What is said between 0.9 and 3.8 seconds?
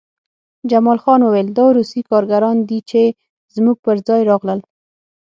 خان وویل دا روسي کارګران دي چې زموږ